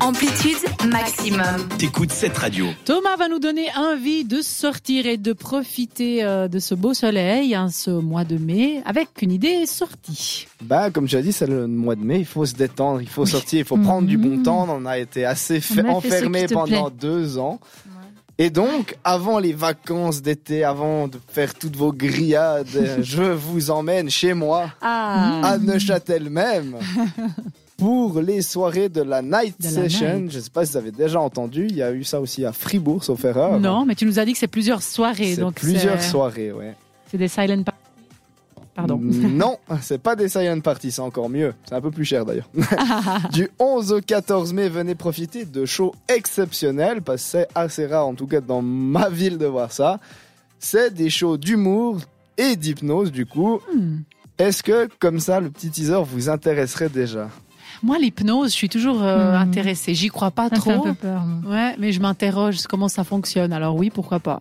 [0.00, 0.56] Amplitude
[0.90, 1.68] maximum.
[1.78, 2.66] T'écoutes cette radio.
[2.84, 7.54] Thomas va nous donner envie de sortir et de profiter euh, de ce beau soleil,
[7.54, 10.48] hein, ce mois de mai, avec une idée sortie.
[10.62, 13.08] Bah, comme tu as dit, c'est le mois de mai, il faut se détendre, il
[13.08, 14.42] faut sortir, il faut prendre du bon Mhm.
[14.42, 14.66] temps.
[14.68, 16.98] On a été assez a enfermés pendant plaît.
[17.00, 17.60] deux ans.
[18.36, 22.66] Et donc, avant les vacances d'été, avant de faire toutes vos grillades,
[23.02, 25.40] je vous emmène chez moi, Ah.
[25.44, 26.74] à Neuchâtel même,
[27.84, 30.20] pour les soirées de la Night De la Session.
[30.20, 30.30] night.
[30.32, 32.52] Je sais pas si vous avez déjà entendu, il y a eu ça aussi à
[32.54, 33.60] Fribourg, sauf erreur.
[33.60, 35.34] Non, mais tu nous as dit que c'est plusieurs soirées.
[35.34, 36.74] C'est donc plusieurs c'est- soirées, ouais.
[37.10, 37.74] C'est des silent pa-
[38.74, 38.98] Pardon.
[39.02, 41.52] Non, c'est pas des silent parties, c'est encore mieux.
[41.68, 42.48] C'est un peu plus cher d'ailleurs.
[43.34, 48.06] du 11 au 14 mai, venez profiter de shows exceptionnels, parce que c'est assez rare,
[48.06, 50.00] en tout cas dans ma ville, de voir ça.
[50.58, 51.98] C'est des shows d'humour
[52.38, 53.60] et d'hypnose, du coup.
[53.76, 53.98] Hmm.
[54.38, 57.28] Est-ce que, comme ça, le petit teaser vous intéresserait déjà?
[57.82, 59.48] Moi, l'hypnose, je suis toujours euh, Mhm.
[59.48, 59.94] intéressée.
[59.94, 60.84] J'y crois pas Ça fait un trop.
[60.84, 61.22] peu peur.
[61.46, 63.52] Ouais, mais je m'interroge comment ça fonctionne.
[63.52, 64.40] Alors oui, pourquoi pas.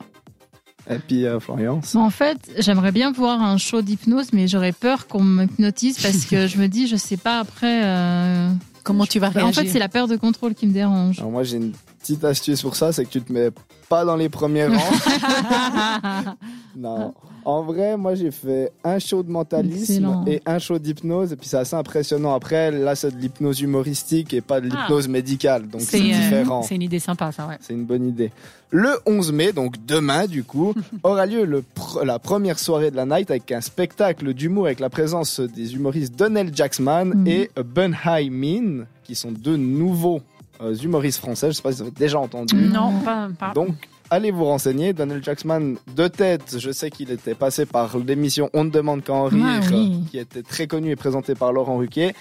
[0.90, 4.74] Et puis, euh, Florence Bon, en fait, j'aimerais bien voir un show d'hypnose, mais j'aurais
[4.74, 7.82] peur qu'on m'hypnotise parce que je me dis, je sais pas après.
[7.86, 8.50] euh,
[8.84, 11.20] Comment tu vas bah, réagir en fait, c'est la peur de contrôle qui me dérange.
[11.20, 13.50] Alors moi, j'ai une petite astuce pour ça, c'est que tu te mets
[13.88, 14.76] pas dans les premiers rangs.
[16.78, 17.14] Non.
[17.46, 20.26] En vrai, moi, j'ai fait un show de mentalisme Excellent.
[20.26, 21.34] et un show d'hypnose.
[21.34, 22.34] Et puis, c'est assez impressionnant.
[22.34, 25.68] Après, là, c'est de l'hypnose humoristique et pas de l'hypnose médicale.
[25.68, 26.64] Donc, c'est euh, différent.
[26.64, 27.58] c'est une idée sympa, ça, ouais.
[27.60, 28.32] C'est une bonne idée.
[28.70, 32.96] Le 11 mai, donc demain du coup, aura lieu le pr- la première soirée de
[32.96, 37.28] la night avec un spectacle d'humour avec la présence des humoristes Donnell Jacksman Mhm.
[37.28, 40.22] et Ben High Min, qui sont deux nouveaux
[40.62, 41.48] euh, humoristes français.
[41.52, 42.56] Je sais pas si vous avez déjà entendu.
[42.56, 43.28] Non, pas.
[43.38, 43.76] pas- Donc,
[44.14, 44.94] allez vous renseigner.
[44.94, 49.14] Donnell Jacksman, de tête, je sais qu'il était passé par l'émission On ne demande qu'à
[49.14, 50.02] en rire, Ah oui.
[50.10, 52.14] qui était très connu et présenté par Laurent Ruquier.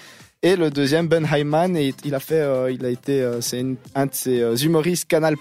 [0.45, 3.63] Et le deuxième, Ben Hyman, et il a fait, euh, il a été, euh, c'est
[3.95, 5.35] un de ses euh, humoristes Canal+.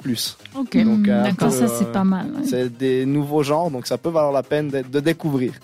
[0.54, 0.76] Ok.
[0.84, 2.26] Donc, un D'accord, ça c'est pas mal.
[2.26, 2.42] ouais.
[2.48, 5.54] C'est des nouveaux genres, donc ça peut valoir la peine de découvrir.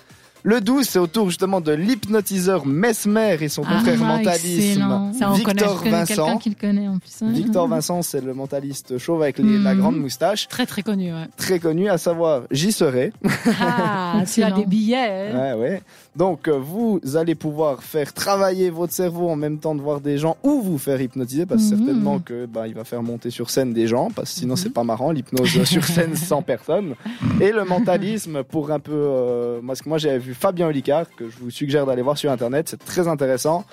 [0.44, 5.12] Le 12, c'est autour justement de l'hypnotiseur Mesmer et son Ah, confrère Ah, mentalisme.
[5.18, 5.38] Ça, connaît.
[5.38, 6.38] Victor Vincent.
[6.38, 7.22] qui le connaît en plus.
[7.22, 7.30] hein.
[7.32, 9.80] Victor Vincent, c'est le mentaliste chauve avec les- la Mhm.
[9.80, 11.26] grande moustache, Très, très connu, ouais.
[11.36, 13.12] très connu, à savoir J'y serai.
[13.60, 15.30] Ah, tu as des billets.
[15.32, 15.54] hein.
[15.56, 15.82] Ouais, ouais.
[16.16, 20.18] Donc, euh, vous allez pouvoir faire travailler votre cerveau en même temps de voir des
[20.18, 21.78] gens ou vous faire hypnotiser, parce que Mhm.
[21.78, 24.56] certainement que bah, il va faire monter sur scène des gens, parce que sinon Mhm.
[24.56, 26.94] c'est pas marrant l'hypnose sur scène sans personne.
[27.40, 31.28] Et le mentalisme pour un peu, euh, parce que moi j'avais vu Fabien Olicard que
[31.28, 33.64] je vous suggère d'aller voir sur internet, c'est très intéressant.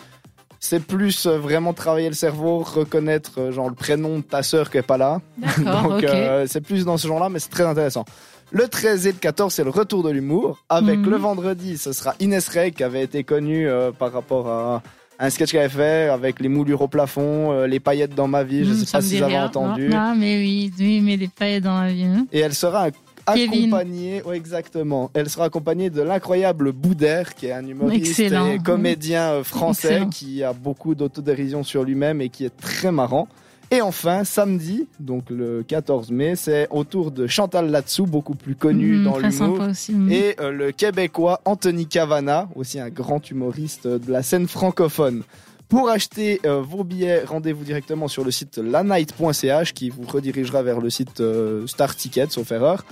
[0.59, 4.69] C'est plus euh, vraiment travailler le cerveau, reconnaître euh, genre le prénom de ta sœur
[4.71, 5.21] qui est pas là.
[5.59, 8.05] Donc euh, c'est plus dans ce genre-là, mais c'est très intéressant.
[8.51, 10.63] Le 13 et le 14, c'est le retour de l'humour.
[10.69, 11.09] Avec Mhm.
[11.09, 14.81] le vendredi, ce sera Inès Rey qui avait été connue euh, par rapport à
[15.19, 18.43] un sketch qu'elle avait fait avec les moulures au plafond, euh, les paillettes dans ma
[18.43, 18.65] vie.
[18.65, 19.91] Je Mhm, sais pas si vous avez entendu.
[19.93, 22.03] Ah, mais oui, oui, mais des paillettes dans la vie.
[22.05, 22.25] hein.
[22.31, 22.87] Et elle sera
[23.33, 23.73] Kevin.
[23.73, 25.09] accompagnée, ouais, exactement.
[25.13, 28.51] Elle sera accompagnée de l'incroyable Boudère, qui est un humoriste Excellent.
[28.51, 30.09] et comédien euh, français Excellent.
[30.09, 33.27] qui a beaucoup d'autodérision sur lui-même et qui est très marrant.
[33.71, 38.97] Et enfin, samedi, donc le 14 mai, c'est autour de Chantal Latsou, beaucoup plus connu
[38.97, 39.59] Mhm, dans l'humour.
[39.89, 40.11] mhm.
[40.11, 45.23] Et euh, le Québécois Anthony Cavana, aussi un grand humoriste de la scène francophone.
[45.67, 50.79] Pour acheter euh, vos billets, rendez-vous directement sur le site lanight.ch qui vous redirigera vers
[50.79, 52.85] le site euh, Star Ticket, sauf erreur.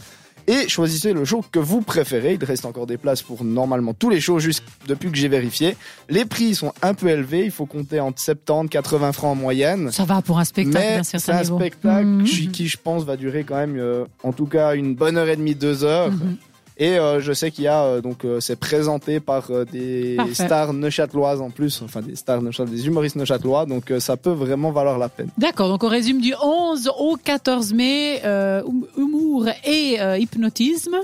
[0.48, 2.34] Et choisissez le show que vous préférez.
[2.40, 5.76] Il reste encore des places pour normalement tous les shows, juste depuis que j'ai vérifié.
[6.09, 7.46] Les prix sont un peu élevés.
[7.46, 9.92] Il faut compter entre 70 80 francs en moyenne.
[9.92, 11.58] Ça va pour un spectacle d'un c'est certain un niveau.
[11.59, 12.24] spectacle Mhm.
[12.26, 15.30] qui, qui, je pense, va durer quand même, euh, en tout cas, une bonne heure
[15.30, 16.12] et demie, deux heures.
[16.12, 16.38] Mhm.
[16.78, 20.45] Et euh, je sais qu'il y a euh, donc euh, c'est présenté par des Parfait.
[20.45, 24.72] stars neuchâteloises en plus, enfin des stars neuchâteloises, des humoristes neuchâtelois, donc ça peut vraiment
[24.72, 25.29] valoir la peine.
[25.38, 30.95] D'accord, donc on résume du 11 au 14 mai, hum- humour et hypnotisme.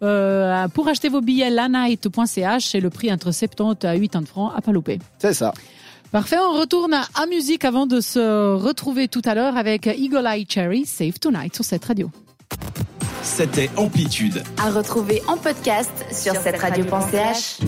[0.00, 4.72] Pour acheter vos billets, lanight.ch, c'est le prix entre 70 à 80 francs à pas
[4.72, 4.98] louper.
[5.18, 5.52] C'est ça.
[6.12, 10.26] Parfait, on retourne à, à musique avant de se retrouver tout à l'heure avec Eagle
[10.26, 12.10] Eye Cherry, Save Tonight sur cette radio.
[13.24, 14.42] C'était Amplitude.
[14.62, 17.58] À retrouver en podcast sur cette radio.ch.